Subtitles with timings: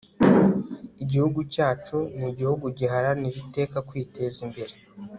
[1.03, 4.73] igihugu cyacu ni igihugu giharanira iteka kwiteza imbere